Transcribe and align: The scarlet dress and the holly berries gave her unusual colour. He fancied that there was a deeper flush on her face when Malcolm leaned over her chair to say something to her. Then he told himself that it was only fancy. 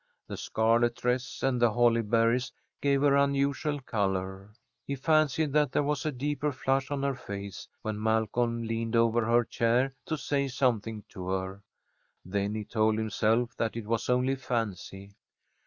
The 0.25 0.35
scarlet 0.35 0.95
dress 0.95 1.43
and 1.43 1.61
the 1.61 1.71
holly 1.73 2.01
berries 2.01 2.51
gave 2.81 3.01
her 3.03 3.15
unusual 3.15 3.79
colour. 3.81 4.49
He 4.87 4.95
fancied 4.95 5.53
that 5.53 5.71
there 5.73 5.83
was 5.83 6.07
a 6.07 6.11
deeper 6.11 6.51
flush 6.51 6.89
on 6.89 7.03
her 7.03 7.13
face 7.13 7.67
when 7.83 8.01
Malcolm 8.01 8.63
leaned 8.63 8.95
over 8.95 9.23
her 9.23 9.43
chair 9.45 9.93
to 10.07 10.17
say 10.17 10.47
something 10.47 11.03
to 11.09 11.29
her. 11.29 11.61
Then 12.25 12.55
he 12.55 12.65
told 12.65 12.97
himself 12.97 13.55
that 13.57 13.77
it 13.77 13.85
was 13.85 14.09
only 14.09 14.35
fancy. 14.35 15.13